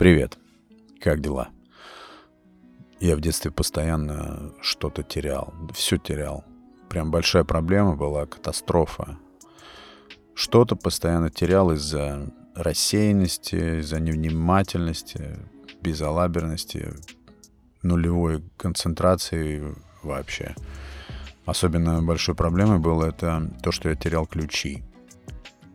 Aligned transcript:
Привет. 0.00 0.38
Как 0.98 1.20
дела? 1.20 1.50
Я 3.00 3.16
в 3.16 3.20
детстве 3.20 3.50
постоянно 3.50 4.54
что-то 4.62 5.02
терял. 5.02 5.52
Все 5.74 5.98
терял. 5.98 6.42
Прям 6.88 7.10
большая 7.10 7.44
проблема 7.44 7.96
была, 7.96 8.24
катастрофа. 8.24 9.18
Что-то 10.32 10.74
постоянно 10.74 11.28
терял 11.28 11.70
из-за 11.72 12.32
рассеянности, 12.54 13.80
из-за 13.80 14.00
невнимательности, 14.00 15.36
безалаберности, 15.82 16.94
нулевой 17.82 18.42
концентрации 18.56 19.62
вообще. 20.02 20.54
Особенно 21.44 22.02
большой 22.02 22.34
проблемой 22.34 22.78
было 22.78 23.04
это 23.04 23.52
то, 23.62 23.70
что 23.70 23.90
я 23.90 23.96
терял 23.96 24.26
ключи. 24.26 24.82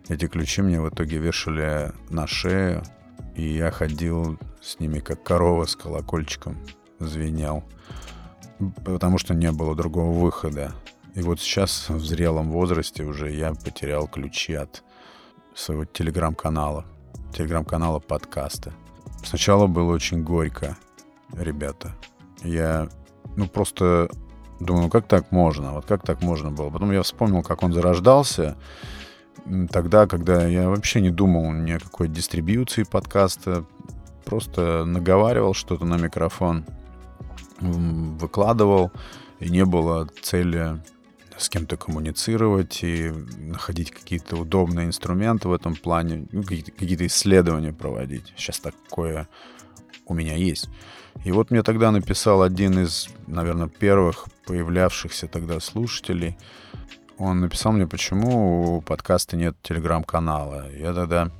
Эти 0.10 0.26
ключи 0.26 0.64
мне 0.64 0.82
в 0.82 0.89
итоге 0.89 1.20
вешали 1.20 1.92
на 2.10 2.26
шею, 2.26 2.82
и 3.36 3.55
я 3.55 3.71
ходил 3.71 4.38
с 4.62 4.80
ними 4.80 4.99
как 4.99 5.23
корова 5.23 5.66
с 5.66 5.76
колокольчиком, 5.76 6.58
звенел, 6.99 7.63
потому 8.84 9.17
что 9.17 9.34
не 9.34 9.52
было 9.52 9.76
другого 9.76 10.12
выхода. 10.12 10.71
И 11.13 11.21
вот 11.21 11.40
сейчас 11.40 11.90
в 11.90 12.04
зрелом 12.05 12.52
возрасте 12.52 13.04
уже 13.04 13.31
я 13.31 13.54
потерял 13.54 14.07
ключи 14.07 14.54
от 14.54 14.84
своего 15.54 15.85
телеграм-канала, 15.85 16.85
телеграм-канала 17.34 17.99
подкаста. 17.99 18.73
Сначала 19.23 19.68
было 19.68 19.93
очень 19.93 20.23
горько, 20.23 20.77
ребята. 21.34 21.95
Я, 22.43 22.90
ну, 23.35 23.48
просто 23.48 24.09
думаю, 24.59 24.84
ну 24.84 24.90
как 24.90 25.07
так 25.07 25.32
можно? 25.32 25.73
Вот 25.73 25.85
как 25.85 26.04
так 26.04 26.21
можно 26.21 26.52
было? 26.52 26.70
Потом 26.70 26.91
я 26.91 27.02
вспомнил, 27.02 27.43
как 27.43 27.63
он 27.63 27.73
зарождался, 27.73 28.57
тогда, 29.70 30.07
когда 30.07 30.45
я 30.48 30.70
вообще 30.70 31.02
не 31.02 31.12
думал 31.12 31.52
ни 31.52 31.71
о 31.71 31.80
какой 31.80 32.07
дистрибьюции 32.07 32.84
подкаста, 32.84 33.66
просто 34.26 34.85
наговаривал 34.85 35.53
что-то 35.53 35.85
на 35.85 35.98
микрофон, 35.98 36.65
выкладывал, 37.60 38.91
и 39.40 39.49
не 39.49 39.65
было 39.65 40.07
цели 40.21 40.82
с 41.37 41.49
кем-то 41.49 41.77
коммуницировать 41.77 42.84
и 42.84 43.12
находить 43.37 43.91
какие-то 43.91 44.37
удобные 44.37 44.87
инструменты 44.87 45.49
в 45.49 45.54
этом 45.54 45.76
плане, 45.76 46.27
ну, 46.32 46.43
какие-то 46.43 47.05
исследования 47.07 47.73
проводить. 47.73 48.34
Сейчас 48.38 48.60
такое 48.60 49.27
у 50.05 50.13
меня 50.13 50.35
есть. 50.35 50.70
И 51.23 51.32
вот 51.32 51.51
мне 51.51 51.63
тогда 51.63 51.91
написал 51.91 52.41
один 52.41 52.79
из, 52.79 53.10
наверное, 53.27 53.67
первых 53.67 54.27
появлявшихся 54.45 55.27
тогда 55.27 55.60
слушателей. 55.60 56.38
Он 57.18 57.40
написал 57.40 57.71
мне, 57.71 57.88
почему 57.88 58.77
у 58.77 58.82
подкаста 58.82 59.38
нет 59.38 59.55
телеграм-канала. 59.63 60.66
Я 60.71 60.94
тогда 60.94 61.32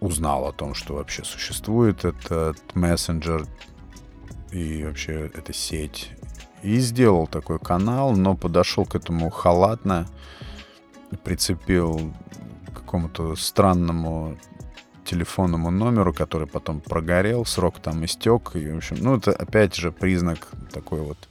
узнал 0.00 0.46
о 0.46 0.52
том, 0.52 0.74
что 0.74 0.94
вообще 0.94 1.24
существует 1.24 2.04
этот 2.04 2.74
мессенджер 2.74 3.46
и 4.50 4.84
вообще 4.84 5.30
эта 5.34 5.52
сеть. 5.52 6.10
И 6.62 6.78
сделал 6.78 7.26
такой 7.26 7.58
канал, 7.58 8.16
но 8.16 8.34
подошел 8.34 8.84
к 8.84 8.94
этому 8.94 9.30
халатно, 9.30 10.06
прицепил 11.22 12.12
к 12.66 12.78
какому-то 12.78 13.36
странному 13.36 14.38
телефонному 15.04 15.70
номеру, 15.70 16.12
который 16.12 16.46
потом 16.46 16.80
прогорел, 16.80 17.44
срок 17.44 17.78
там 17.80 18.04
истек. 18.04 18.52
И, 18.54 18.70
в 18.70 18.76
общем, 18.78 18.96
ну, 19.00 19.16
это 19.16 19.32
опять 19.32 19.74
же 19.74 19.92
признак 19.92 20.48
такой 20.72 21.00
вот 21.00 21.28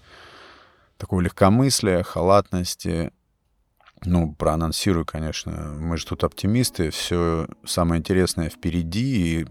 такого 0.98 1.22
легкомыслия, 1.22 2.03
халатности. 2.03 3.12
Ну, 4.06 4.34
проанонсирую, 4.34 5.06
конечно. 5.06 5.76
Мы 5.80 5.98
же 5.98 6.06
тут 6.06 6.23
оптимисты, 6.23 6.92
все 6.92 7.48
самое 7.66 8.00
интересное 8.00 8.50
впереди. 8.50 9.42
И 9.42 9.48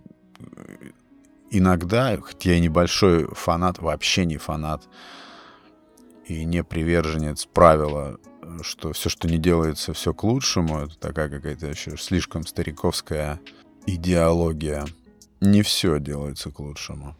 иногда, 1.51 2.17
хоть 2.17 2.45
я 2.45 2.61
небольшой 2.61 3.27
фанат, 3.35 3.79
вообще 3.79 4.25
не 4.25 4.37
фанат, 4.37 4.89
и 6.27 6.45
не 6.45 6.63
приверженец 6.63 7.47
правила, 7.47 8.19
что 8.63 8.93
все, 8.93 9.09
что 9.09 9.29
не 9.29 9.39
делается, 9.39 9.93
все 9.93 10.13
к 10.13 10.25
лучшему, 10.25 10.79
это 10.79 10.99
такая 10.99 11.29
какая-то 11.29 11.67
еще 11.67 11.97
слишком 11.97 12.47
стариковская 12.47 13.41
идеология. 13.87 14.87
Не 15.41 15.63
все 15.63 15.99
делается 16.01 16.51
к 16.51 16.61
лучшему. 16.61 17.17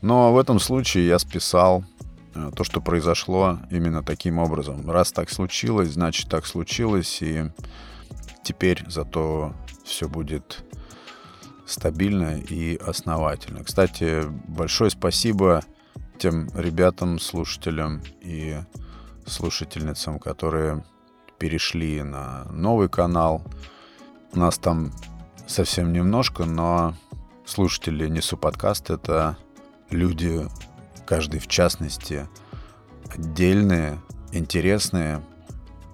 Но 0.00 0.32
в 0.32 0.38
этом 0.38 0.58
случае 0.58 1.06
я 1.06 1.18
списал 1.18 1.84
э, 1.84 2.11
то, 2.54 2.64
что 2.64 2.80
произошло 2.80 3.58
именно 3.70 4.02
таким 4.02 4.38
образом. 4.38 4.90
Раз 4.90 5.12
так 5.12 5.30
случилось, 5.30 5.92
значит 5.92 6.28
так 6.28 6.46
случилось, 6.46 7.22
и 7.22 7.50
теперь 8.42 8.84
зато 8.88 9.54
все 9.84 10.08
будет 10.08 10.64
стабильно 11.66 12.38
и 12.38 12.76
основательно. 12.76 13.64
Кстати, 13.64 14.22
большое 14.48 14.90
спасибо 14.90 15.62
тем 16.18 16.48
ребятам, 16.54 17.18
слушателям 17.18 18.02
и 18.20 18.58
слушательницам, 19.26 20.18
которые 20.18 20.84
перешли 21.38 22.02
на 22.02 22.44
новый 22.52 22.88
канал. 22.88 23.42
У 24.32 24.38
нас 24.38 24.58
там 24.58 24.92
совсем 25.46 25.92
немножко, 25.92 26.44
но 26.44 26.94
слушатели 27.44 28.08
Несу 28.08 28.36
подкаст— 28.36 28.90
это 28.90 29.36
люди, 29.90 30.46
каждый 31.06 31.40
в 31.40 31.48
частности, 31.48 32.26
отдельные, 33.08 34.00
интересные. 34.32 35.22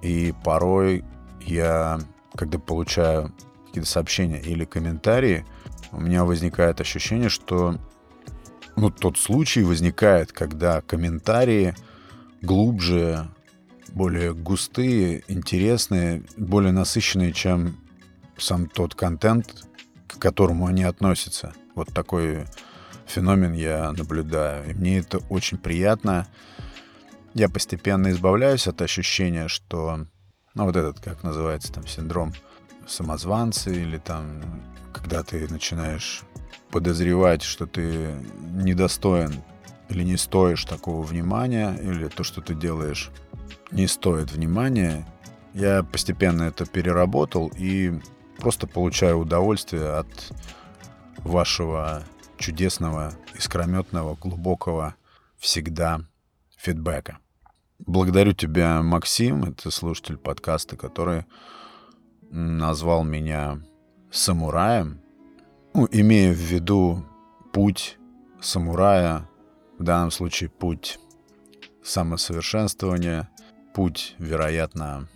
И 0.02 0.32
порой 0.44 1.04
я, 1.40 1.98
когда 2.34 2.58
получаю 2.58 3.32
какие-то 3.66 3.88
сообщения 3.88 4.40
или 4.40 4.64
комментарии, 4.64 5.44
у 5.92 6.00
меня 6.00 6.24
возникает 6.24 6.80
ощущение, 6.80 7.28
что 7.28 7.78
ну, 8.76 8.90
тот 8.90 9.18
случай 9.18 9.62
возникает, 9.62 10.32
когда 10.32 10.80
комментарии 10.82 11.74
глубже, 12.42 13.28
более 13.92 14.34
густые, 14.34 15.24
интересные, 15.28 16.22
более 16.36 16.72
насыщенные, 16.72 17.32
чем 17.32 17.76
сам 18.36 18.66
тот 18.66 18.94
контент, 18.94 19.64
к 20.06 20.18
которому 20.18 20.66
они 20.66 20.84
относятся. 20.84 21.52
Вот 21.74 21.92
такой 21.92 22.46
феномен 23.08 23.52
я 23.52 23.92
наблюдаю. 23.92 24.70
И 24.70 24.74
мне 24.74 24.98
это 24.98 25.18
очень 25.28 25.58
приятно. 25.58 26.26
Я 27.34 27.48
постепенно 27.48 28.10
избавляюсь 28.10 28.66
от 28.66 28.82
ощущения, 28.82 29.48
что... 29.48 30.06
Ну, 30.54 30.64
вот 30.64 30.76
этот, 30.76 31.00
как 31.00 31.22
называется, 31.22 31.72
там, 31.72 31.86
синдром 31.86 32.32
самозванца 32.86 33.70
или 33.70 33.98
там, 33.98 34.62
когда 34.92 35.22
ты 35.22 35.46
начинаешь 35.48 36.22
подозревать, 36.70 37.42
что 37.42 37.66
ты 37.66 38.16
недостоин 38.40 39.42
или 39.88 40.02
не 40.02 40.16
стоишь 40.16 40.64
такого 40.64 41.02
внимания, 41.02 41.74
или 41.76 42.08
то, 42.08 42.24
что 42.24 42.40
ты 42.40 42.54
делаешь, 42.54 43.10
не 43.70 43.86
стоит 43.86 44.32
внимания. 44.32 45.06
Я 45.54 45.82
постепенно 45.82 46.44
это 46.44 46.66
переработал 46.66 47.50
и 47.56 48.00
просто 48.38 48.66
получаю 48.66 49.18
удовольствие 49.18 49.90
от 49.90 50.32
вашего 51.18 52.02
чудесного, 52.38 53.12
искрометного, 53.34 54.14
глубокого 54.16 54.94
всегда 55.38 56.00
фидбэка. 56.56 57.18
Благодарю 57.78 58.32
тебя, 58.32 58.82
Максим, 58.82 59.44
это 59.44 59.70
слушатель 59.70 60.16
подкаста, 60.16 60.76
который 60.76 61.24
назвал 62.30 63.04
меня 63.04 63.60
самураем, 64.10 65.00
ну, 65.74 65.86
имея 65.90 66.32
в 66.32 66.38
виду 66.38 67.04
путь 67.52 67.98
самурая, 68.40 69.28
в 69.78 69.84
данном 69.84 70.10
случае 70.10 70.50
путь 70.50 70.98
самосовершенствования, 71.82 73.28
путь, 73.74 74.14
вероятно, 74.18 75.08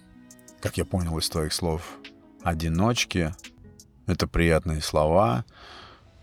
как 0.60 0.76
я 0.76 0.84
понял 0.84 1.18
из 1.18 1.28
твоих 1.28 1.52
слов, 1.52 1.98
одиночки. 2.42 3.34
Это 4.06 4.26
приятные 4.26 4.80
слова. 4.80 5.44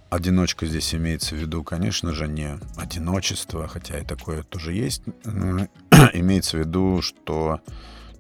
Одиночка 0.10 0.66
здесь 0.66 0.96
имеется 0.96 1.36
в 1.36 1.38
виду, 1.38 1.64
конечно 1.64 2.14
же, 2.14 2.28
не 2.28 2.58
одиночество, 2.78 3.68
хотя 3.68 4.00
и 4.00 4.06
такое 4.06 4.42
тоже 4.44 4.74
есть. 4.74 5.04
имеется 6.14 6.58
в 6.58 6.60
виду, 6.62 7.02
что 7.02 7.62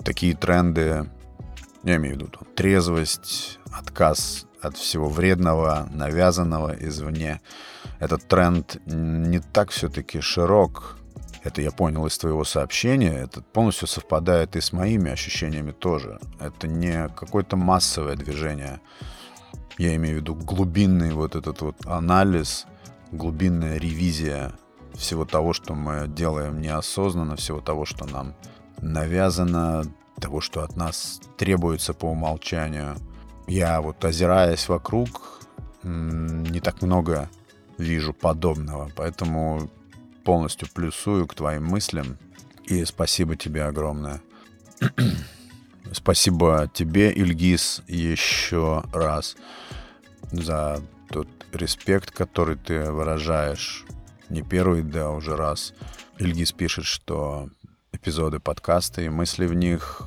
такие 0.03 0.35
тренды, 0.35 1.09
я 1.83 1.95
имею 1.95 2.15
в 2.15 2.17
виду 2.19 2.27
там, 2.27 2.47
трезвость, 2.55 3.59
отказ 3.71 4.45
от 4.61 4.77
всего 4.77 5.09
вредного, 5.09 5.89
навязанного 5.91 6.75
извне. 6.79 7.41
Этот 7.99 8.27
тренд 8.27 8.77
не 8.85 9.39
так 9.39 9.71
все-таки 9.71 10.21
широк, 10.21 10.99
это 11.43 11.61
я 11.61 11.71
понял 11.71 12.05
из 12.05 12.17
твоего 12.17 12.43
сообщения, 12.43 13.13
это 13.13 13.41
полностью 13.41 13.87
совпадает 13.87 14.55
и 14.55 14.61
с 14.61 14.73
моими 14.73 15.11
ощущениями 15.11 15.71
тоже. 15.71 16.19
Это 16.39 16.67
не 16.67 17.09
какое-то 17.09 17.55
массовое 17.55 18.15
движение. 18.15 18.81
Я 19.77 19.95
имею 19.95 20.17
в 20.17 20.21
виду 20.21 20.35
глубинный 20.35 21.13
вот 21.13 21.35
этот 21.35 21.61
вот 21.61 21.85
анализ, 21.85 22.65
глубинная 23.11 23.77
ревизия 23.77 24.53
всего 24.93 25.25
того, 25.25 25.53
что 25.53 25.73
мы 25.75 26.07
делаем 26.07 26.59
неосознанно, 26.59 27.35
всего 27.35 27.61
того, 27.61 27.85
что 27.85 28.05
нам 28.05 28.35
навязано, 28.81 29.83
того, 30.19 30.41
что 30.41 30.63
от 30.63 30.75
нас 30.75 31.21
требуется 31.37 31.93
по 31.93 32.07
умолчанию. 32.07 32.95
Я 33.47 33.81
вот 33.81 34.03
озираясь 34.03 34.67
вокруг, 34.67 35.41
не 35.83 36.59
так 36.59 36.81
много 36.81 37.29
вижу 37.77 38.13
подобного, 38.13 38.91
поэтому 38.95 39.69
полностью 40.25 40.67
плюсую 40.73 41.25
к 41.27 41.35
твоим 41.35 41.65
мыслям. 41.65 42.17
И 42.65 42.83
спасибо 42.85 43.35
тебе 43.35 43.63
огромное. 43.63 44.21
Спасибо 45.91 46.69
тебе, 46.73 47.11
Ильгиз, 47.11 47.83
еще 47.87 48.83
раз 48.93 49.35
за 50.31 50.81
тот 51.09 51.27
респект, 51.53 52.11
который 52.11 52.55
ты 52.55 52.91
выражаешь 52.91 53.85
не 54.29 54.43
первый, 54.43 54.83
да, 54.83 55.11
уже 55.11 55.35
раз. 55.35 55.73
Ильгиз 56.19 56.51
пишет, 56.51 56.85
что 56.85 57.49
эпизоды 57.91 58.39
подкаста 58.39 59.01
и 59.01 59.09
мысли 59.09 59.45
в 59.45 59.53
них 59.53 60.01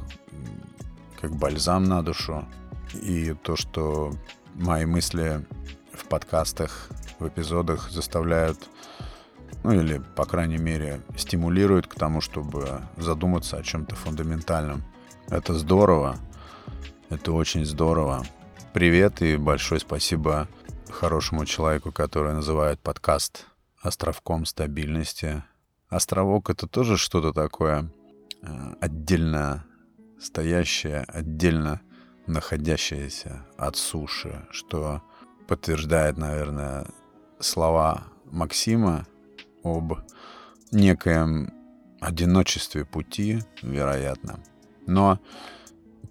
как 1.20 1.34
бальзам 1.36 1.84
на 1.84 2.02
душу. 2.02 2.46
И 2.94 3.34
то, 3.42 3.56
что 3.56 4.12
мои 4.54 4.84
мысли 4.84 5.44
в 5.92 6.06
подкастах, 6.06 6.88
в 7.18 7.28
эпизодах 7.28 7.90
заставляют, 7.90 8.58
ну 9.64 9.72
или, 9.72 10.02
по 10.16 10.24
крайней 10.24 10.58
мере, 10.58 11.00
стимулируют 11.16 11.86
к 11.86 11.94
тому, 11.94 12.20
чтобы 12.20 12.82
задуматься 12.96 13.56
о 13.56 13.62
чем-то 13.62 13.94
фундаментальном. 13.94 14.84
Это 15.32 15.54
здорово. 15.54 16.18
Это 17.08 17.32
очень 17.32 17.64
здорово. 17.64 18.22
Привет 18.74 19.22
и 19.22 19.38
большое 19.38 19.80
спасибо 19.80 20.46
хорошему 20.90 21.46
человеку, 21.46 21.90
который 21.90 22.34
называет 22.34 22.80
подкаст 22.80 23.46
островком 23.80 24.44
стабильности. 24.44 25.42
Островок— 25.88 26.50
это 26.50 26.66
тоже 26.66 26.98
что-то 26.98 27.32
такое 27.32 27.90
э, 28.42 28.74
отдельно 28.82 29.64
стоящее, 30.20 31.06
отдельно 31.08 31.80
находящееся 32.26 33.46
от 33.56 33.76
суши, 33.76 34.46
что 34.50 35.00
подтверждает, 35.48 36.18
наверное, 36.18 36.88
слова 37.40 38.04
Максима 38.26 39.06
об 39.64 39.94
некоем 40.72 41.54
одиночестве 42.02 42.84
пути, 42.84 43.38
вероятно. 43.62 44.38
Но 44.86 45.18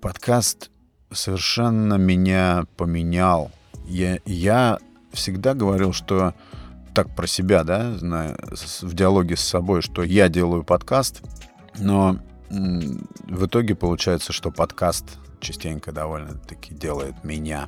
подкаст 0.02 0.72
совершенно 1.12 1.96
меня 1.96 2.66
поменял. 2.78 3.52
Я, 3.86 4.20
я 4.26 4.80
всегда 5.12 5.54
говорил, 5.54 5.94
что 5.94 6.34
так 6.94 7.16
про 7.16 7.28
себя, 7.28 7.64
да, 7.64 7.94
в 8.02 8.94
диалоге 8.94 9.36
с 9.36 9.42
собой, 9.42 9.82
что 9.82 10.04
я 10.04 10.30
делаю 10.30 10.64
подкаст, 10.64 11.22
но 11.80 12.18
в 12.50 13.46
итоге 13.46 13.76
получается, 13.76 14.34
что 14.34 14.52
подкаст 14.52 15.06
частенько 15.40 15.92
довольно-таки 15.92 16.74
делает 16.74 17.24
меня. 17.24 17.68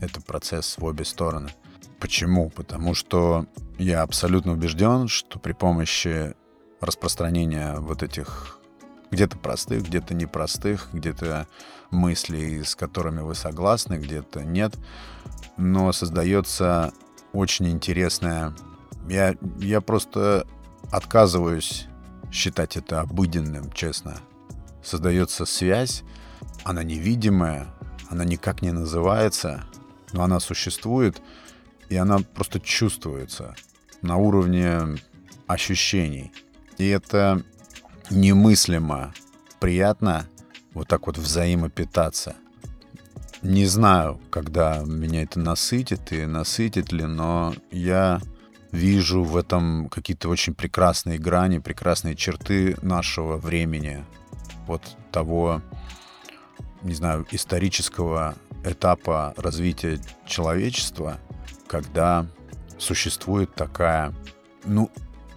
Это 0.00 0.20
процесс 0.20 0.76
в 0.78 0.84
обе 0.84 1.04
стороны. 1.04 1.50
Почему? 1.98 2.50
Потому 2.50 2.94
что 2.94 3.46
я 3.78 4.02
абсолютно 4.02 4.52
убежден, 4.52 5.08
что 5.08 5.38
при 5.38 5.52
помощи 5.52 6.34
распространения 6.80 7.76
вот 7.78 8.02
этих 8.02 8.59
где-то 9.10 9.36
простых, 9.38 9.82
где-то 9.84 10.14
непростых, 10.14 10.88
где-то 10.92 11.46
мыслей, 11.90 12.62
с 12.62 12.74
которыми 12.74 13.20
вы 13.20 13.34
согласны, 13.34 13.94
где-то 13.94 14.44
нет, 14.44 14.74
но 15.56 15.92
создается 15.92 16.92
очень 17.32 17.68
интересная... 17.68 18.54
Я, 19.08 19.34
я 19.58 19.80
просто 19.80 20.46
отказываюсь 20.92 21.86
считать 22.30 22.76
это 22.76 23.00
обыденным, 23.00 23.72
честно. 23.72 24.16
Создается 24.82 25.46
связь, 25.46 26.02
она 26.64 26.82
невидимая, 26.82 27.66
она 28.08 28.24
никак 28.24 28.62
не 28.62 28.72
называется, 28.72 29.64
но 30.12 30.22
она 30.22 30.40
существует, 30.40 31.20
и 31.88 31.96
она 31.96 32.18
просто 32.18 32.60
чувствуется 32.60 33.54
на 34.02 34.16
уровне 34.16 34.96
ощущений. 35.46 36.32
И 36.78 36.88
это 36.88 37.42
немыслимо 38.10 39.14
приятно 39.60 40.26
вот 40.74 40.88
так 40.88 41.06
вот 41.06 41.18
взаимопитаться. 41.18 42.36
Не 43.42 43.64
знаю, 43.66 44.20
когда 44.30 44.82
меня 44.84 45.22
это 45.22 45.40
насытит 45.40 46.12
и 46.12 46.26
насытит 46.26 46.92
ли, 46.92 47.04
но 47.04 47.54
я 47.70 48.20
вижу 48.70 49.22
в 49.22 49.36
этом 49.36 49.88
какие-то 49.88 50.28
очень 50.28 50.54
прекрасные 50.54 51.18
грани, 51.18 51.58
прекрасные 51.58 52.16
черты 52.16 52.76
нашего 52.82 53.36
времени, 53.38 54.04
вот 54.66 54.82
того, 55.10 55.62
не 56.82 56.94
знаю, 56.94 57.26
исторического 57.30 58.36
этапа 58.64 59.34
развития 59.36 59.98
человечества, 60.26 61.18
когда 61.66 62.26
существует 62.78 63.54
такая, 63.54 64.12
ну, 64.64 64.90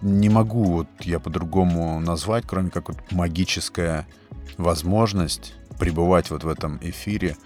не 0.04 0.28
могу 0.28 0.64
вот 0.64 0.86
я 1.00 1.18
по-другому 1.18 1.98
назвать, 1.98 2.44
кроме 2.46 2.70
как 2.70 2.88
вот 2.88 2.98
магическая 3.10 4.06
возможность 4.58 5.54
пребывать 5.78 6.30
вот 6.30 6.44
в 6.44 6.48
этом 6.48 6.78
эфире, 6.82 7.36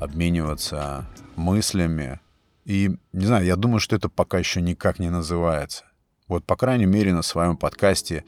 обмениваться 0.00 1.06
мыслями, 1.36 2.20
и, 2.64 2.90
не 3.12 3.24
знаю, 3.24 3.46
я 3.46 3.56
думаю, 3.56 3.80
что 3.80 3.96
это 3.96 4.08
пока 4.08 4.38
еще 4.38 4.60
никак 4.60 4.98
не 4.98 5.10
называется. 5.10 5.84
Вот, 6.26 6.44
по 6.44 6.56
крайней 6.56 6.86
мере, 6.86 7.14
на 7.14 7.22
своем 7.22 7.56
подкасте 7.56 8.24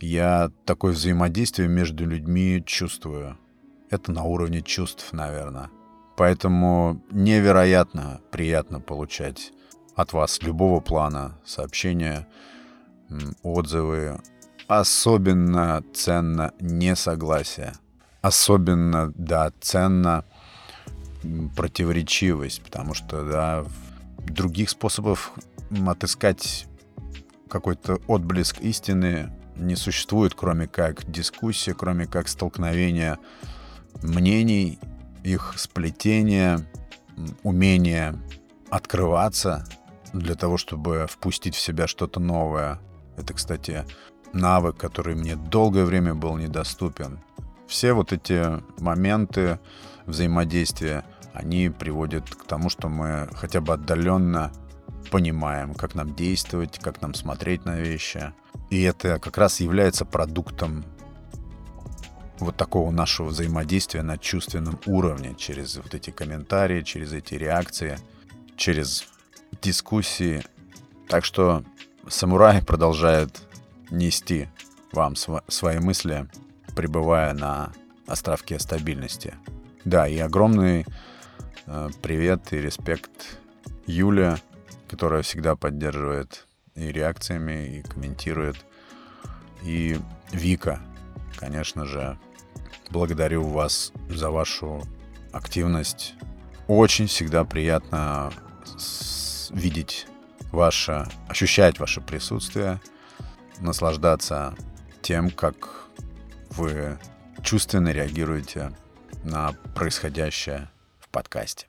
я 0.00 0.50
такое 0.64 0.92
взаимодействие 0.92 1.68
между 1.68 2.06
людьми 2.06 2.62
чувствую. 2.64 3.36
Это 3.90 4.12
на 4.12 4.22
уровне 4.22 4.62
чувств, 4.62 5.12
наверное. 5.12 5.68
Поэтому 6.16 7.02
невероятно 7.10 8.20
приятно 8.30 8.80
получать 8.80 9.52
от 9.94 10.12
вас 10.12 10.40
любого 10.42 10.80
плана 10.80 11.38
сообщения, 11.44 12.26
отзывы. 13.42 14.20
Особенно 14.68 15.84
ценно 15.92 16.52
несогласие. 16.60 17.72
Особенно, 18.20 19.12
да, 19.16 19.52
ценно 19.60 20.24
противоречивость, 21.56 22.62
потому 22.62 22.94
что, 22.94 23.24
да, 23.24 23.64
других 24.18 24.70
способов 24.70 25.32
отыскать 25.86 26.66
какой-то 27.48 27.98
отблеск 28.06 28.60
истины 28.60 29.32
не 29.56 29.76
существует, 29.76 30.34
кроме 30.34 30.66
как 30.66 31.10
дискуссия, 31.10 31.74
кроме 31.74 32.06
как 32.06 32.28
столкновение 32.28 33.18
мнений, 34.02 34.78
их 35.22 35.54
сплетение, 35.56 36.66
умение 37.42 38.14
открываться 38.70 39.66
для 40.12 40.34
того, 40.34 40.56
чтобы 40.56 41.06
впустить 41.08 41.54
в 41.54 41.60
себя 41.60 41.86
что-то 41.86 42.20
новое. 42.20 42.78
Это, 43.16 43.34
кстати, 43.34 43.84
навык, 44.32 44.76
который 44.76 45.14
мне 45.14 45.36
долгое 45.36 45.84
время 45.84 46.14
был 46.14 46.36
недоступен. 46.36 47.20
Все 47.66 47.92
вот 47.92 48.12
эти 48.12 48.60
моменты 48.80 49.58
взаимодействия 50.06 51.04
они 51.32 51.70
приводят 51.70 52.28
к 52.28 52.44
тому, 52.44 52.68
что 52.68 52.88
мы 52.88 53.28
хотя 53.34 53.60
бы 53.60 53.74
отдаленно 53.74 54.52
понимаем, 55.10 55.74
как 55.74 55.94
нам 55.94 56.14
действовать, 56.14 56.78
как 56.78 57.00
нам 57.02 57.14
смотреть 57.14 57.64
на 57.64 57.80
вещи. 57.80 58.32
И 58.70 58.82
это 58.82 59.18
как 59.18 59.38
раз 59.38 59.60
является 59.60 60.04
продуктом 60.04 60.84
вот 62.38 62.56
такого 62.56 62.90
нашего 62.90 63.28
взаимодействия 63.28 64.02
на 64.02 64.18
чувственном 64.18 64.78
уровне, 64.86 65.34
через 65.36 65.76
вот 65.76 65.94
эти 65.94 66.10
комментарии, 66.10 66.82
через 66.82 67.12
эти 67.12 67.34
реакции, 67.34 67.98
через 68.56 69.06
дискуссии. 69.60 70.42
Так 71.08 71.24
что 71.24 71.64
самурай 72.08 72.62
продолжает 72.62 73.42
нести 73.90 74.48
вам 74.92 75.16
св- 75.16 75.44
свои 75.48 75.78
мысли, 75.78 76.28
пребывая 76.74 77.32
на 77.34 77.72
островке 78.06 78.58
стабильности. 78.58 79.34
Да, 79.84 80.06
и 80.06 80.18
огромный 80.18 80.86
Э, 81.66 81.90
привет 82.02 82.52
и 82.52 82.60
респект 82.60 83.38
Юля, 83.86 84.38
которая 84.88 85.22
всегда 85.22 85.54
поддерживает 85.54 86.46
и 86.74 86.90
реакциями, 86.90 87.78
и 87.78 87.82
комментирует. 87.82 88.56
И 89.62 89.98
Вика, 90.32 90.80
конечно 91.36 91.84
же, 91.86 92.18
благодарю 92.90 93.44
вас 93.44 93.92
за 94.08 94.30
вашу 94.30 94.82
активность. 95.32 96.14
Очень 96.66 97.06
всегда 97.06 97.44
приятно 97.44 98.32
видеть 99.50 100.06
ваше, 100.52 101.08
ощущать 101.28 101.80
ваше 101.80 102.00
присутствие, 102.00 102.80
наслаждаться 103.58 104.54
тем, 105.00 105.30
как 105.30 105.86
вы 106.50 106.98
чувственно 107.42 107.88
реагируете 107.88 108.72
на 109.24 109.52
происходящее 109.74 110.70
подкасте. 111.12 111.66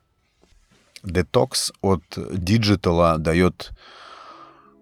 Детокс 1.02 1.72
от 1.82 2.02
digital 2.16 3.05
а 3.05 3.18
дает 3.18 3.72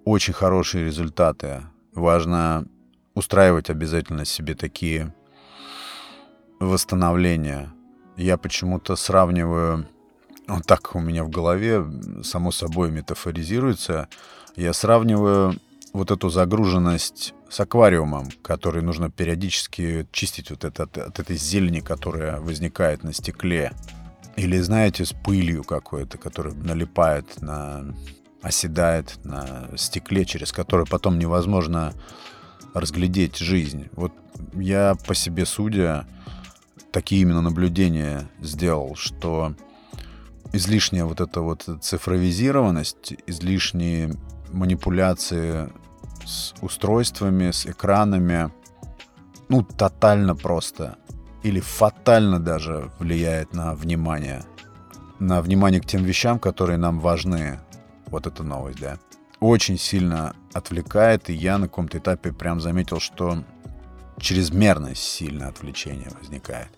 очень 0.05 0.33
хорошие 0.33 0.85
результаты. 0.85 1.63
Важно 1.95 2.67
устраивать 3.15 3.71
обязательно 3.71 4.25
себе 4.25 4.55
такие 4.55 5.15
восстановления. 6.61 7.73
Я 8.17 8.39
почему-то 8.39 8.95
сравниваю 8.95 9.89
он 10.49 10.63
так 10.63 10.95
у 10.95 11.01
меня 11.01 11.25
в 11.25 11.31
голове 11.31 11.85
само 12.23 12.53
собой 12.53 12.91
метафоризируется. 12.91 14.09
Я 14.57 14.73
сравниваю 14.73 15.59
вот 15.93 16.11
эту 16.11 16.31
загруженность 16.31 17.35
с 17.49 17.61
аквариумом, 17.61 18.31
который 18.43 18.83
нужно 18.83 19.11
периодически 19.11 20.07
чистить 20.11 20.51
вот 20.51 20.65
это, 20.65 20.85
от, 20.85 20.99
от 20.99 21.19
этой 21.19 21.37
зелени, 21.37 21.81
которая 21.81 22.41
возникает 22.41 23.05
на 23.05 23.13
стекле. 23.13 23.73
Или, 24.37 24.59
знаете, 24.59 25.05
с 25.05 25.13
пылью 25.13 25.63
какой-то, 25.63 26.17
которая 26.17 26.55
налипает 26.55 27.43
на... 27.43 27.95
оседает 28.41 29.19
на 29.25 29.69
стекле, 29.77 30.25
через 30.25 30.51
которое 30.51 30.87
потом 30.87 31.19
невозможно 31.19 31.93
разглядеть 32.73 33.37
жизнь. 33.37 33.89
Вот 33.93 34.13
я 34.55 34.97
по 35.07 35.15
себе 35.15 35.45
судя 35.45 36.07
такие 36.91 37.21
именно 37.23 37.43
наблюдения 37.43 38.31
сделал, 38.41 38.97
что 38.97 39.55
излишняя 40.53 41.05
вот 41.05 41.21
эта 41.21 41.41
вот 41.41 41.69
цифровизированность, 41.81 43.15
излишние 43.27 44.15
манипуляции 44.53 45.73
с 46.25 46.55
устройствами, 46.61 47.51
с 47.51 47.67
экранами, 47.67 48.51
ну, 49.49 49.63
тотально 49.63 50.37
просто 50.37 50.97
или 51.43 51.61
фатально 51.61 52.39
даже 52.39 52.91
влияет 52.99 53.53
на 53.53 53.75
внимание. 53.75 54.45
На 55.19 55.41
внимание 55.41 55.81
к 55.81 55.87
тем 55.87 56.05
вещам, 56.05 56.39
которые 56.39 56.79
нам 56.79 57.01
важны. 57.01 57.61
Вот 58.07 58.27
эта 58.27 58.43
новость, 58.43 58.81
да. 58.81 58.99
Очень 59.41 59.79
сильно 59.79 60.37
отвлекает, 60.53 61.31
и 61.31 61.33
я 61.33 61.59
на 61.59 61.67
каком-то 61.67 61.99
этапе 61.99 62.33
прям 62.33 62.61
заметил, 62.61 63.01
что 63.01 63.43
чрезмерность 64.21 65.03
сильное 65.03 65.49
отвлечение 65.49 66.11
возникает. 66.21 66.69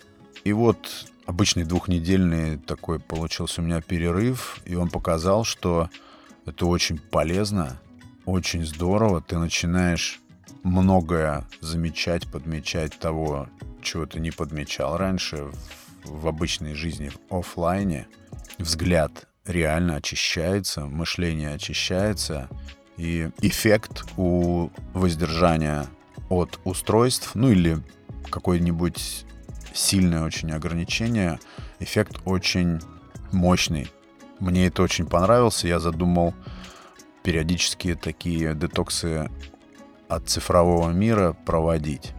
И 0.44 0.52
вот 0.52 1.06
обычный 1.26 1.64
двухнедельный 1.64 2.58
такой 2.58 3.00
получился 3.00 3.60
у 3.60 3.64
меня 3.64 3.80
перерыв, 3.80 4.60
и 4.64 4.74
он 4.74 4.88
показал, 4.90 5.44
что 5.44 5.88
это 6.46 6.66
очень 6.66 6.98
полезно, 6.98 7.80
очень 8.24 8.64
здорово. 8.64 9.20
Ты 9.20 9.38
начинаешь 9.38 10.20
многое 10.62 11.46
замечать, 11.60 12.30
подмечать 12.30 12.98
того, 12.98 13.48
чего 13.82 14.06
ты 14.06 14.20
не 14.20 14.30
подмечал 14.30 14.96
раньше 14.96 15.50
в, 16.04 16.20
в 16.22 16.28
обычной 16.28 16.74
жизни, 16.74 17.10
в 17.10 17.34
офлайне. 17.34 18.06
Взгляд 18.58 19.26
реально 19.46 19.96
очищается, 19.96 20.86
мышление 20.86 21.54
очищается, 21.54 22.48
и 22.96 23.30
эффект 23.40 24.04
у 24.16 24.70
воздержания 24.92 25.86
от 26.28 26.60
устройств, 26.64 27.34
ну 27.34 27.50
или 27.50 27.78
какое-нибудь 28.30 29.26
сильное 29.74 30.24
очень 30.24 30.52
ограничение, 30.52 31.38
эффект 31.80 32.20
очень 32.24 32.80
мощный. 33.32 33.90
Мне 34.38 34.66
это 34.66 34.82
очень 34.82 35.06
понравился, 35.06 35.68
я 35.68 35.80
задумал 35.80 36.34
периодически 37.22 37.94
такие 37.94 38.54
детоксы 38.54 39.30
от 40.08 40.28
цифрового 40.28 40.90
мира 40.90 41.36
проводить. 41.44 42.12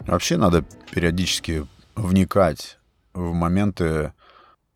Вообще 0.00 0.36
надо 0.36 0.64
периодически 0.92 1.66
вникать 1.94 2.78
в 3.12 3.32
моменты, 3.32 4.12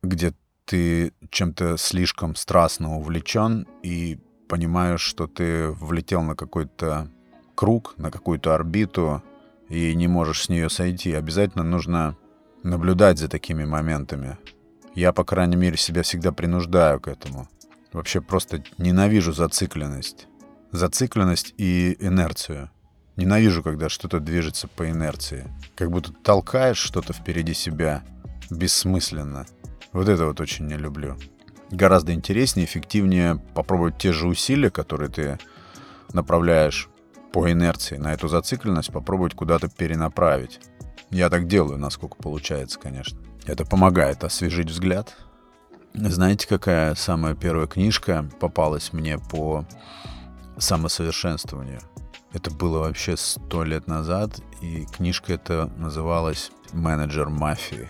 где 0.02 0.32
ты 0.64 1.12
чем-то 1.30 1.76
слишком 1.76 2.34
страстно 2.36 2.96
увлечен 2.96 3.66
и 3.82 4.18
понимаешь, 4.48 5.00
что 5.00 5.26
ты 5.26 5.70
влетел 5.70 6.22
на 6.22 6.36
какой-то 6.36 7.08
круг, 7.54 7.94
на 7.96 8.10
какую-то 8.10 8.54
орбиту 8.54 9.22
и 9.68 9.94
не 9.94 10.08
можешь 10.08 10.44
с 10.44 10.48
нее 10.48 10.68
сойти. 10.70 11.12
Обязательно 11.12 11.64
нужно 11.64 12.16
наблюдать 12.62 13.18
за 13.18 13.28
такими 13.28 13.64
моментами. 13.64 14.38
Я, 14.94 15.12
по 15.12 15.24
крайней 15.24 15.56
мере, 15.56 15.76
себя 15.76 16.02
всегда 16.02 16.32
принуждаю 16.32 17.00
к 17.00 17.08
этому. 17.08 17.48
Вообще 17.92 18.20
просто 18.20 18.62
ненавижу 18.78 19.32
зацикленность. 19.32 20.26
Зацикленность 20.72 21.54
и 21.56 21.96
инерцию. 22.00 22.70
Ненавижу, 23.16 23.62
когда 23.62 23.88
что-то 23.88 24.18
движется 24.18 24.66
по 24.66 24.90
инерции. 24.90 25.46
Как 25.76 25.90
будто 25.90 26.12
толкаешь 26.12 26.78
что-то 26.78 27.12
впереди 27.12 27.54
себя 27.54 28.02
бессмысленно. 28.50 29.46
Вот 29.92 30.08
это 30.08 30.26
вот 30.26 30.40
очень 30.40 30.66
не 30.66 30.76
люблю. 30.76 31.16
Гораздо 31.70 32.12
интереснее, 32.12 32.66
эффективнее 32.66 33.40
попробовать 33.54 33.98
те 33.98 34.12
же 34.12 34.26
усилия, 34.26 34.70
которые 34.70 35.10
ты 35.10 35.38
направляешь 36.12 36.88
по 37.34 37.50
инерции 37.50 37.96
на 37.96 38.12
эту 38.12 38.28
зацикленность, 38.28 38.92
попробовать 38.92 39.34
куда-то 39.34 39.68
перенаправить. 39.68 40.60
Я 41.10 41.28
так 41.28 41.48
делаю, 41.48 41.80
насколько 41.80 42.14
получается, 42.14 42.78
конечно. 42.78 43.18
Это 43.44 43.64
помогает 43.64 44.22
освежить 44.22 44.70
взгляд. 44.70 45.16
Знаете, 45.94 46.46
какая 46.46 46.94
самая 46.94 47.34
первая 47.34 47.66
книжка 47.66 48.30
попалась 48.38 48.92
мне 48.92 49.18
по 49.18 49.66
самосовершенствованию? 50.58 51.80
Это 52.32 52.52
было 52.52 52.78
вообще 52.78 53.16
сто 53.16 53.64
лет 53.64 53.88
назад, 53.88 54.40
и 54.60 54.86
книжка 54.86 55.32
эта 55.32 55.66
называлась 55.76 56.52
«Менеджер 56.72 57.30
мафии». 57.30 57.88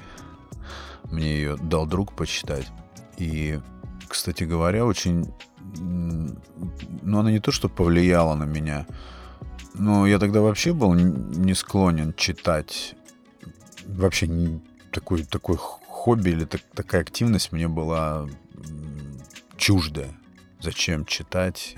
Мне 1.11 1.37
ее 1.37 1.57
дал 1.59 1.85
друг 1.85 2.15
почитать. 2.15 2.73
И, 3.19 3.61
кстати 4.09 4.45
говоря, 4.45 4.87
очень... 4.87 5.31
Ну, 5.77 7.19
она 7.19 7.31
не 7.31 7.41
то, 7.41 7.53
что 7.53 7.69
повлияла 7.69 8.37
на 8.37 8.45
меня, 8.45 8.87
но 9.75 10.07
я 10.07 10.19
тогда 10.19 10.41
вообще 10.41 10.73
был 10.73 10.95
не 10.95 11.55
склонен 11.55 12.15
читать. 12.15 12.95
Вообще 13.87 14.27
не 14.27 14.61
такой, 14.91 15.25
такой 15.25 15.57
хобби 15.59 16.31
или 16.31 16.45
так, 16.45 16.63
такая 16.75 17.03
активность 17.03 17.53
мне 17.53 17.69
была 17.69 18.29
чуждая. 19.57 20.15
Зачем 20.61 21.05
читать? 21.05 21.77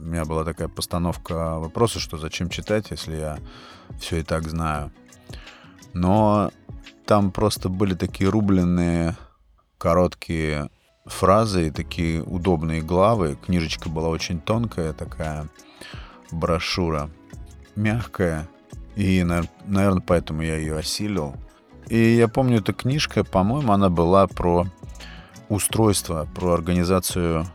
у 0.00 0.04
меня 0.04 0.24
была 0.24 0.44
такая 0.44 0.68
постановка 0.68 1.58
вопроса, 1.58 1.98
что 1.98 2.18
зачем 2.18 2.48
читать, 2.48 2.90
если 2.90 3.16
я 3.16 3.38
все 3.98 4.18
и 4.18 4.22
так 4.22 4.48
знаю. 4.48 4.92
Но 5.92 6.50
там 7.06 7.30
просто 7.32 7.68
были 7.68 7.94
такие 7.94 8.30
рубленные 8.30 9.16
короткие 9.76 10.70
фразы 11.06 11.68
и 11.68 11.70
такие 11.70 12.22
удобные 12.22 12.80
главы. 12.80 13.36
Книжечка 13.44 13.88
была 13.88 14.08
очень 14.08 14.40
тонкая, 14.40 14.92
такая 14.92 15.48
брошюра, 16.30 17.10
мягкая. 17.78 18.48
И, 18.96 19.22
наверное, 19.22 20.02
поэтому 20.04 20.42
я 20.42 20.56
ее 20.56 20.76
осилил. 20.76 21.36
И 21.88 22.16
я 22.16 22.28
помню, 22.28 22.58
эта 22.58 22.72
книжка, 22.72 23.24
по-моему, 23.24 23.72
она 23.72 23.88
была 23.88 24.26
про 24.26 24.66
устройство, 25.48 26.28
про 26.34 26.52
организацию 26.52 27.46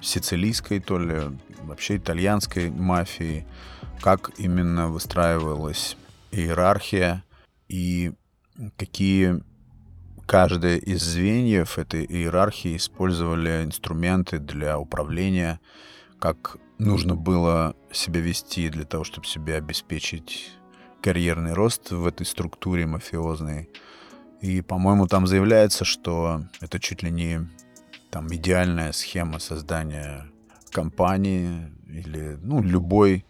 сицилийской, 0.00 0.80
то 0.80 0.98
ли 0.98 1.16
вообще 1.62 1.96
итальянской 1.96 2.70
мафии, 2.70 3.46
как 4.00 4.30
именно 4.38 4.88
выстраивалась 4.88 5.96
иерархия 6.30 7.24
и 7.68 8.12
какие 8.76 9.42
каждое 10.26 10.76
из 10.76 11.02
звеньев 11.02 11.78
этой 11.78 12.04
иерархии 12.04 12.76
использовали 12.76 13.64
инструменты 13.64 14.38
для 14.38 14.78
управления, 14.78 15.60
как 16.20 16.58
нужно 16.80 17.14
было 17.14 17.76
себя 17.92 18.20
вести 18.20 18.68
для 18.68 18.84
того, 18.84 19.04
чтобы 19.04 19.26
себе 19.26 19.56
обеспечить 19.56 20.50
карьерный 21.02 21.52
рост 21.52 21.90
в 21.90 22.06
этой 22.06 22.26
структуре 22.26 22.86
мафиозной. 22.86 23.68
И, 24.40 24.62
по-моему, 24.62 25.06
там 25.06 25.26
заявляется, 25.26 25.84
что 25.84 26.42
это 26.60 26.80
чуть 26.80 27.02
ли 27.02 27.10
не 27.10 27.48
там 28.10 28.26
идеальная 28.34 28.92
схема 28.92 29.38
создания 29.38 30.26
компании 30.70 31.70
или 31.86 32.38
ну, 32.42 32.62
любой 32.62 33.24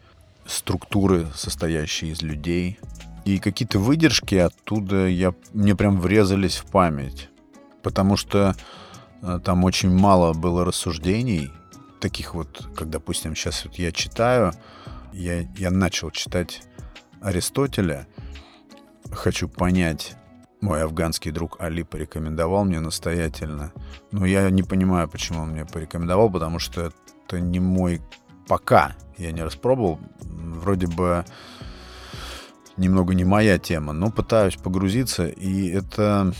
структуры, 0.46 1.26
состоящей 1.34 2.10
из 2.10 2.22
людей. 2.22 2.78
И 3.24 3.38
какие-то 3.38 3.78
выдержки 3.78 4.36
оттуда 4.36 5.06
я, 5.06 5.34
мне 5.52 5.74
прям 5.74 6.00
врезались 6.00 6.56
в 6.56 6.66
память. 6.66 7.28
Потому 7.82 8.16
что 8.16 8.54
э, 9.22 9.40
там 9.44 9.64
очень 9.64 9.90
мало 9.90 10.32
было 10.32 10.64
рассуждений, 10.64 11.50
таких 12.00 12.34
вот, 12.34 12.68
как, 12.74 12.90
допустим, 12.90 13.36
сейчас 13.36 13.64
вот 13.64 13.74
я 13.76 13.92
читаю, 13.92 14.52
я, 15.12 15.40
я 15.56 15.70
начал 15.70 16.10
читать 16.10 16.62
Аристотеля, 17.20 18.06
хочу 19.12 19.48
понять, 19.48 20.16
мой 20.60 20.82
афганский 20.82 21.30
друг 21.30 21.60
Али 21.60 21.82
порекомендовал 21.82 22.64
мне 22.64 22.80
настоятельно. 22.80 23.72
Но 24.12 24.26
я 24.26 24.50
не 24.50 24.62
понимаю, 24.62 25.08
почему 25.08 25.42
он 25.42 25.50
мне 25.50 25.64
порекомендовал, 25.64 26.30
потому 26.30 26.58
что 26.58 26.92
это 27.26 27.40
не 27.40 27.60
мой 27.60 28.02
пока. 28.46 28.94
Я 29.16 29.32
не 29.32 29.42
распробовал. 29.42 29.98
Вроде 30.20 30.86
бы 30.86 31.24
немного 32.76 33.14
не 33.14 33.24
моя 33.24 33.58
тема, 33.58 33.92
но 33.92 34.10
пытаюсь 34.10 34.56
погрузиться, 34.56 35.26
и 35.26 35.68
это 35.68 36.32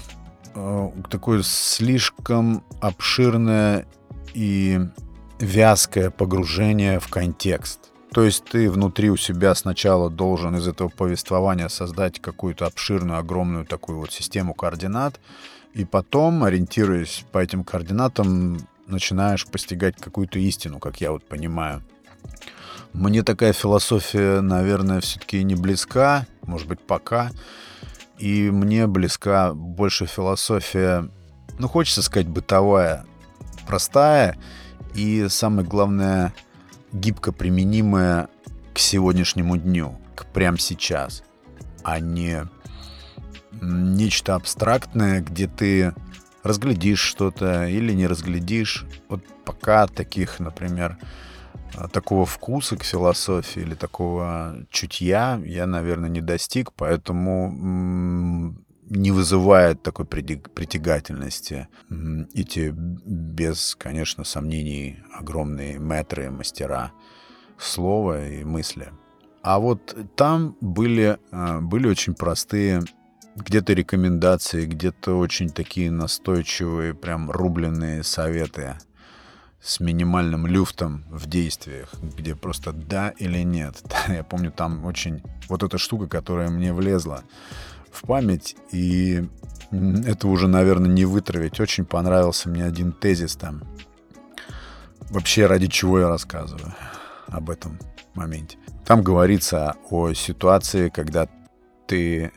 э, 0.55 0.91
такое 1.11 1.43
слишком 1.43 2.65
обширное 2.81 3.87
и 4.35 4.81
вязкое 5.41 6.11
погружение 6.11 7.01
в 7.01 7.09
контекст. 7.09 7.91
То 8.13 8.25
есть 8.25 8.45
ты 8.45 8.71
внутри 8.71 9.11
у 9.11 9.17
себя 9.17 9.55
сначала 9.55 10.11
должен 10.11 10.57
из 10.57 10.67
этого 10.67 10.89
повествования 10.89 11.69
создать 11.69 12.21
какую-то 12.21 12.67
обширную, 12.67 13.19
огромную 13.19 13.65
такую 13.65 13.99
вот 13.99 14.13
систему 14.13 14.55
координат, 14.55 15.21
И 15.73 15.85
потом, 15.85 16.43
ориентируясь 16.43 17.25
по 17.31 17.39
этим 17.39 17.63
координатам, 17.63 18.59
начинаешь 18.89 19.47
постигать 19.47 19.95
какую-то 19.97 20.41
истину, 20.41 20.81
как 20.81 21.01
я 21.01 21.13
вот 21.13 21.25
понимаю. 21.25 21.85
Мне 22.93 23.23
такая 23.23 23.53
философия, 23.53 24.41
наверное, 24.41 25.01
все-таки 25.01 25.45
не 25.45 25.55
близка, 25.55 26.27
может 26.43 26.67
быть, 26.67 26.81
пока. 26.81 27.31
И 28.19 28.51
мне 28.51 28.89
близка 28.89 29.55
больше 29.55 30.07
философия, 30.07 31.09
ну, 31.61 31.69
хочется 31.69 32.03
сказать, 32.03 32.27
бытовая, 32.27 33.07
простая 33.69 34.37
и, 34.95 35.27
самое 35.29 35.67
главное, 35.67 36.35
гибко 36.93 37.33
применимая 37.33 38.29
к 38.75 38.79
сегодняшнему 38.79 39.57
дню, 39.57 39.99
к 40.15 40.27
прям 40.27 40.59
сейчас, 40.59 41.23
а 41.83 42.01
не 42.01 42.49
нечто 43.61 44.35
абстрактное, 44.35 45.21
где 45.21 45.47
ты 45.47 45.95
разглядишь 46.43 47.01
что-то 47.01 47.67
или 47.67 47.93
не 47.93 48.07
разглядишь. 48.07 48.87
Вот 49.09 49.25
пока 49.45 49.87
таких, 49.87 50.39
например, 50.41 50.97
такого 51.93 52.25
вкуса 52.25 52.77
к 52.77 52.85
философии 52.85 53.61
или 53.61 53.75
такого 53.75 54.57
чутья 54.71 55.41
я, 55.45 55.67
наверное, 55.67 56.09
не 56.09 56.21
достиг, 56.21 56.73
поэтому 56.73 58.55
не 58.91 59.13
вызывает 59.13 59.83
такой 59.83 60.05
притягательности 60.05 61.69
эти, 62.35 62.75
без, 62.75 63.77
конечно, 63.77 64.25
сомнений, 64.25 64.99
огромные 65.13 65.79
метры, 65.79 66.31
мастера 66.31 66.93
слова 67.57 68.27
и 68.27 68.45
мысли. 68.45 68.93
А 69.43 69.59
вот 69.59 69.97
там 70.17 70.57
были, 70.61 71.19
а, 71.31 71.61
были 71.61 71.87
очень 71.87 72.15
простые 72.15 72.83
где-то 73.37 73.73
рекомендации, 73.73 74.67
где-то 74.67 75.17
очень 75.17 75.51
такие 75.51 75.91
настойчивые, 75.91 76.95
прям 76.95 77.31
рубленные 77.31 78.03
советы 78.03 78.77
с 79.63 79.79
минимальным 79.79 80.47
люфтом 80.47 81.05
в 81.09 81.27
действиях, 81.27 81.95
где 82.03 82.35
просто 82.35 82.73
да 82.73 83.11
или 83.11 83.43
нет. 83.43 83.83
Я 84.09 84.25
помню, 84.25 84.51
там 84.51 84.85
очень 84.85 85.23
вот 85.49 85.63
эта 85.63 85.79
штука, 85.79 86.09
которая 86.09 86.51
мне 86.51 86.73
влезла 86.73 87.23
в 87.93 88.03
память, 88.03 88.57
и 88.73 89.25
это 89.71 90.29
уже, 90.29 90.49
наверное, 90.49 90.91
не 90.91 91.05
вытравить. 91.05 91.61
Очень 91.61 91.85
понравился 91.85 92.49
мне 92.49 92.65
один 92.65 92.93
тезис 92.93 93.37
там. 93.37 93.63
Вообще, 95.11 95.47
ради 95.47 95.67
чего 95.67 96.01
я 96.01 96.09
рассказываю 96.09 96.75
об 97.29 97.51
этом 97.51 97.79
моменте. 98.15 98.59
Там 98.85 99.03
говорится 99.03 99.77
о 99.91 100.13
ситуации, 100.13 100.89
когда 100.89 101.29
ты 101.87 102.33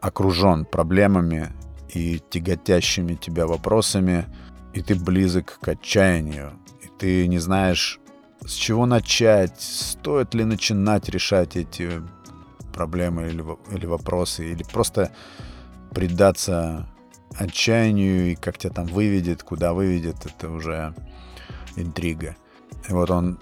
окружен 0.00 0.64
проблемами 0.64 1.52
и 1.92 2.20
тяготящими 2.30 3.14
тебя 3.14 3.46
вопросами, 3.46 4.26
и 4.72 4.82
ты 4.82 4.94
близок 4.94 5.58
к 5.60 5.68
отчаянию, 5.68 6.52
и 6.82 6.88
ты 6.98 7.26
не 7.26 7.38
знаешь, 7.38 8.00
с 8.44 8.52
чего 8.52 8.86
начать, 8.86 9.60
стоит 9.60 10.34
ли 10.34 10.44
начинать 10.44 11.08
решать 11.08 11.56
эти 11.56 12.02
проблемы 12.78 13.26
или, 13.26 13.44
или 13.76 13.86
вопросы, 13.86 14.52
или 14.52 14.62
просто 14.62 15.10
предаться 15.92 16.88
отчаянию, 17.34 18.30
и 18.30 18.34
как 18.36 18.56
тебя 18.56 18.72
там 18.72 18.86
выведет, 18.86 19.42
куда 19.42 19.72
выведет, 19.72 20.24
это 20.26 20.48
уже 20.48 20.94
интрига. 21.74 22.36
И 22.88 22.92
вот 22.92 23.10
он, 23.10 23.40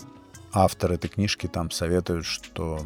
автор 0.53 0.93
этой 0.93 1.09
книжки, 1.09 1.49
там 1.49 1.71
советует, 1.71 2.25
что 2.25 2.81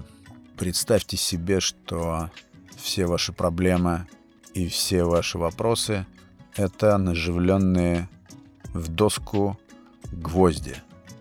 представьте 0.59 1.17
себе, 1.17 1.61
что 1.61 2.31
все 2.77 3.07
ваши 3.07 3.33
проблемы 3.33 4.09
и 4.53 4.67
все 4.67 5.05
ваши 5.05 5.39
вопросы— 5.39 6.05
это 6.57 6.99
наживленные 6.99 8.09
в 8.75 8.89
доску 8.89 9.57
гвозди, 10.11 10.75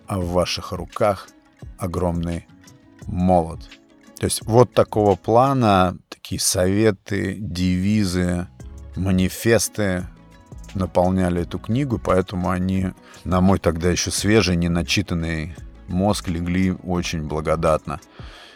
а 0.07 0.19
в 0.19 0.29
ваших 0.29 0.71
руках 0.71 1.29
огромный 1.77 2.47
молот. 3.05 3.78
То 4.19 4.25
есть 4.25 4.45
вот 4.45 4.73
такого 4.73 5.15
плана, 5.15 5.97
такие 6.09 6.41
советы, 6.41 7.37
девизы, 7.39 8.47
манифесты 8.97 10.07
наполняли 10.75 11.43
эту 11.43 11.57
книгу, 11.57 11.97
поэтому 11.97 12.49
они 12.49 12.91
на 13.23 13.39
мой 13.39 13.59
тогда 13.59 13.89
еще 13.89 14.11
свежий, 14.11 14.57
неначитанный 14.57 15.55
мозг 15.87 16.27
легли 16.27 16.71
очень 16.83 17.23
благодатно. 17.23 18.01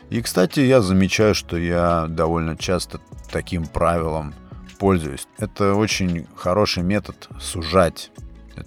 И, 0.10 0.22
кстати, 0.22 0.60
я 0.60 0.82
замечаю, 0.82 1.34
что 1.34 1.58
я 1.58 2.08
довольно 2.10 2.58
часто 2.58 3.00
таким 3.32 3.66
правилом 3.66 4.36
пользуюсь. 4.78 5.28
Это 5.38 5.76
очень 5.76 6.28
хороший 6.36 6.84
метод 6.84 7.30
сужать 7.40 8.12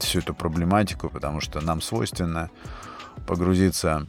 всю 0.01 0.21
эту 0.21 0.35
проблематику, 0.35 1.11
потому 1.11 1.43
что 1.43 1.61
нам 1.61 1.83
свойственно 1.83 2.51
погрузиться 3.27 4.09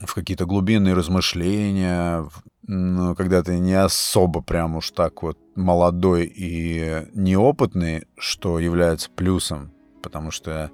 в 0.00 0.14
какие-то 0.14 0.46
глубинные 0.46 0.94
размышления, 0.94 2.28
ну, 2.66 3.14
когда 3.14 3.42
ты 3.42 3.58
не 3.58 3.74
особо 3.74 4.42
прям 4.42 4.76
уж 4.76 4.90
так 4.90 5.22
вот 5.22 5.38
молодой 5.54 6.24
и 6.24 7.06
неопытный, 7.14 8.06
что 8.18 8.58
является 8.58 9.10
плюсом, 9.10 9.72
потому 10.02 10.30
что 10.30 10.70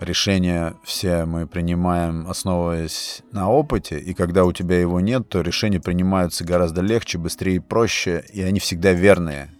решения 0.00 0.74
все 0.84 1.24
мы 1.24 1.46
принимаем, 1.46 2.28
основываясь 2.28 3.22
на 3.30 3.48
опыте, 3.50 3.98
и 3.98 4.14
когда 4.14 4.44
у 4.44 4.52
тебя 4.52 4.80
его 4.80 5.00
нет, 5.00 5.28
то 5.28 5.40
решения 5.40 5.80
принимаются 5.80 6.44
гораздо 6.44 6.80
легче, 6.80 7.18
быстрее 7.18 7.56
и 7.56 7.60
проще, 7.60 8.24
и 8.32 8.42
они 8.42 8.58
всегда 8.58 8.92
верные. 8.92 9.50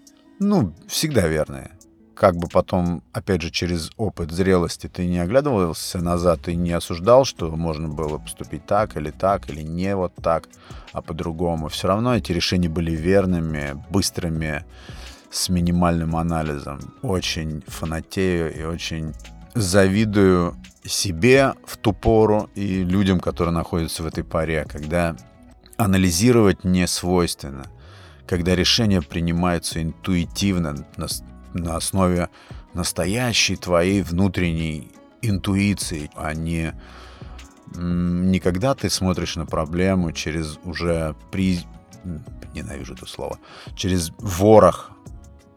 Ну, 0.40 0.74
всегда 0.88 1.28
верные. 1.28 1.70
Как 2.14 2.36
бы 2.36 2.48
потом, 2.48 3.02
опять 3.12 3.42
же, 3.42 3.50
через 3.50 3.90
опыт 3.96 4.30
зрелости 4.30 4.88
ты 4.88 5.06
не 5.06 5.18
оглядывался 5.18 5.98
назад 5.98 6.48
и 6.48 6.54
не 6.54 6.72
осуждал, 6.72 7.24
что 7.24 7.50
можно 7.50 7.88
было 7.88 8.18
поступить 8.18 8.66
так 8.66 8.96
или 8.96 9.10
так, 9.10 9.50
или 9.50 9.62
не 9.62 9.96
вот 9.96 10.14
так, 10.22 10.48
а 10.92 11.02
по-другому. 11.02 11.68
Все 11.68 11.88
равно 11.88 12.14
эти 12.16 12.32
решения 12.32 12.68
были 12.68 12.92
верными, 12.92 13.82
быстрыми, 13.90 14.64
с 15.34 15.48
минимальным 15.48 16.14
анализом. 16.14 16.78
Очень 17.02 17.62
фанатею 17.66 18.54
и 18.56 18.62
очень 18.62 19.12
завидую 19.54 20.56
себе 20.84 21.54
в 21.66 21.76
ту 21.76 21.92
пору 21.92 22.50
и 22.54 22.84
людям, 22.84 23.20
которые 23.20 23.52
находятся 23.52 24.02
в 24.02 24.06
этой 24.06 24.22
паре, 24.22 24.64
когда 24.68 25.16
анализировать 25.76 26.64
не 26.64 26.86
свойственно, 26.86 27.64
когда 28.26 28.54
решения 28.54 29.02
принимаются 29.02 29.82
интуитивно 29.82 30.86
на, 31.54 31.76
основе 31.76 32.28
настоящей 32.74 33.56
твоей 33.56 34.02
внутренней 34.02 34.90
интуиции, 35.22 36.10
а 36.16 36.34
не 36.34 36.74
не 37.76 38.38
когда 38.38 38.74
ты 38.74 38.88
смотришь 38.88 39.34
на 39.34 39.46
проблему 39.46 40.12
через 40.12 40.58
уже 40.64 41.16
при 41.32 41.60
ненавижу 42.54 42.94
это 42.94 43.06
слово 43.06 43.38
через 43.74 44.12
ворох 44.18 44.92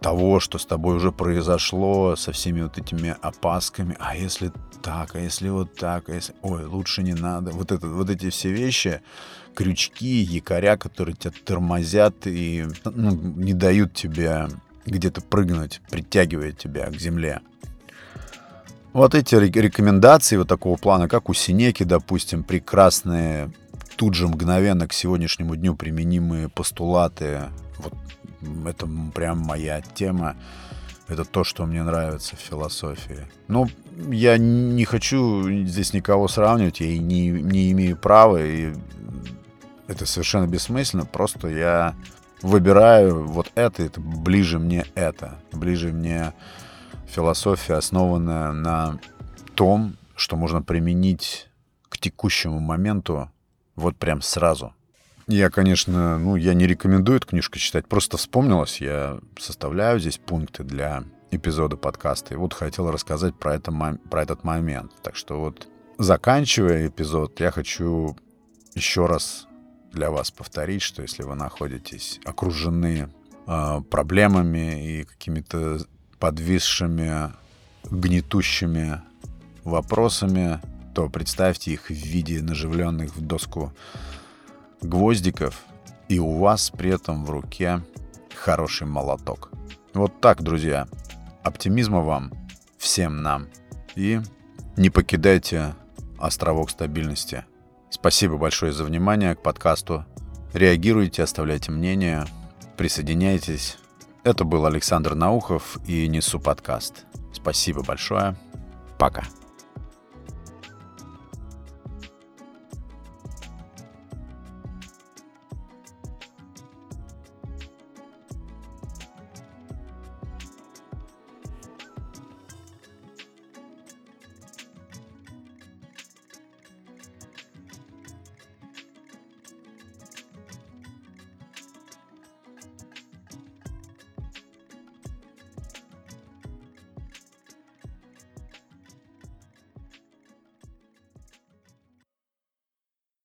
того, 0.01 0.39
что 0.39 0.57
с 0.57 0.65
тобой 0.65 0.97
уже 0.97 1.11
произошло, 1.11 2.15
со 2.15 2.31
всеми 2.31 2.61
вот 2.61 2.77
этими 2.77 3.15
опасками. 3.21 3.95
А 3.99 4.15
если 4.15 4.51
так, 4.81 5.15
а 5.15 5.19
если 5.19 5.49
вот 5.49 5.75
так, 5.75 6.09
а 6.09 6.13
если... 6.13 6.35
Ой, 6.41 6.65
лучше 6.65 7.03
не 7.03 7.13
надо. 7.13 7.51
Вот, 7.51 7.71
это, 7.71 7.87
вот 7.87 8.09
эти 8.09 8.29
все 8.29 8.51
вещи, 8.51 9.01
крючки, 9.55 10.21
якоря, 10.21 10.77
которые 10.77 11.15
тебя 11.15 11.33
тормозят 11.43 12.27
и 12.27 12.67
ну, 12.85 13.11
не 13.11 13.53
дают 13.53 13.93
тебе 13.93 14.47
где-то 14.87 15.21
прыгнуть, 15.21 15.81
притягивают 15.89 16.57
тебя 16.57 16.87
к 16.87 16.95
земле. 16.95 17.41
Вот 18.93 19.13
эти 19.13 19.35
рекомендации 19.35 20.37
вот 20.37 20.47
такого 20.47 20.77
плана, 20.77 21.07
как 21.07 21.29
у 21.29 21.33
Синеки, 21.33 21.83
допустим, 21.83 22.43
прекрасные, 22.43 23.51
тут 23.95 24.15
же 24.15 24.27
мгновенно 24.27 24.87
к 24.87 24.93
сегодняшнему 24.93 25.55
дню 25.55 25.75
применимые 25.75 26.49
постулаты 26.49 27.49
вот 27.77 27.93
это 28.65 28.87
прям 29.13 29.39
моя 29.39 29.81
тема. 29.81 30.35
Это 31.07 31.23
то, 31.23 31.43
что 31.43 31.65
мне 31.65 31.83
нравится 31.83 32.35
в 32.35 32.39
философии. 32.39 33.27
Ну, 33.47 33.67
я 34.09 34.37
не 34.37 34.83
хочу 34.83 35.49
здесь 35.65 35.93
никого 35.93 36.27
сравнивать, 36.27 36.81
я 36.81 36.87
и 36.87 36.99
не, 36.99 37.29
не 37.29 37.71
имею 37.71 37.95
права, 37.95 38.43
и 38.43 38.73
это 39.87 40.05
совершенно 40.05 40.47
бессмысленно. 40.47 41.05
Просто 41.05 41.47
я 41.47 41.95
выбираю 42.41 43.25
вот 43.25 43.51
это, 43.55 43.83
это 43.83 43.99
ближе 43.99 44.59
мне 44.59 44.85
это. 44.95 45.39
Ближе 45.51 45.91
мне 45.91 46.33
философия, 47.07 47.75
основанная 47.75 48.51
на 48.51 48.99
том, 49.55 49.95
что 50.15 50.35
можно 50.35 50.61
применить 50.61 51.49
к 51.89 51.97
текущему 51.97 52.59
моменту 52.59 53.31
вот 53.75 53.95
прям 53.97 54.21
сразу. 54.21 54.73
Я, 55.27 55.49
конечно, 55.49 56.17
ну, 56.17 56.35
я 56.35 56.53
не 56.53 56.67
рекомендую 56.67 57.17
эту 57.17 57.27
книжку 57.27 57.59
читать, 57.59 57.87
просто 57.87 58.15
вспомнилось, 58.15 58.79
я 58.79 59.19
составляю 59.37 59.99
здесь 59.99 60.17
пункты 60.17 60.63
для 60.63 61.03
эпизода 61.31 61.75
подкаста, 61.75 62.33
и 62.33 62.37
вот 62.37 62.53
хотел 62.53 62.89
рассказать 62.89 63.35
про, 63.35 63.55
это, 63.55 63.71
про 64.09 64.21
этот 64.21 64.45
момент. 64.45 64.93
Так 65.03 65.17
что 65.17 65.39
вот, 65.41 65.67
заканчивая 65.97 66.87
эпизод, 66.87 67.39
я 67.41 67.51
хочу 67.51 68.15
еще 68.73 69.05
раз 69.05 69.47
для 69.91 70.11
вас 70.11 70.31
повторить, 70.31 70.81
что 70.81 71.01
если 71.01 71.23
вы 71.23 71.35
находитесь 71.35 72.19
окружены 72.25 73.09
э, 73.47 73.81
проблемами 73.89 74.99
и 74.99 75.03
какими-то 75.03 75.79
подвисшими, 76.19 77.31
гнетущими 77.89 79.01
вопросами, 79.63 80.59
то 80.93 81.09
представьте 81.09 81.71
их 81.71 81.89
в 81.89 81.93
виде 81.93 82.41
наживленных 82.41 83.15
в 83.15 83.21
доску 83.21 83.73
гвоздиков, 84.81 85.63
и 86.09 86.19
у 86.19 86.37
вас 86.37 86.69
при 86.69 86.91
этом 86.91 87.25
в 87.25 87.29
руке 87.29 87.81
хороший 88.35 88.87
молоток. 88.87 89.51
Вот 89.93 90.21
так, 90.21 90.41
друзья. 90.41 90.87
Оптимизма 91.43 92.01
вам, 92.01 92.31
всем 92.77 93.21
нам. 93.21 93.47
И 93.95 94.21
не 94.75 94.89
покидайте 94.89 95.75
островок 96.19 96.69
стабильности. 96.69 97.45
Спасибо 97.89 98.37
большое 98.37 98.73
за 98.73 98.83
внимание 98.83 99.35
к 99.35 99.41
подкасту. 99.41 100.05
Реагируйте, 100.53 101.23
оставляйте 101.23 101.71
мнение, 101.71 102.25
присоединяйтесь. 102.77 103.77
Это 104.23 104.43
был 104.43 104.65
Александр 104.65 105.15
Наухов 105.15 105.77
и 105.87 106.07
Несу 106.07 106.39
подкаст. 106.39 107.05
Спасибо 107.33 107.83
большое. 107.83 108.35
Пока. 108.97 109.23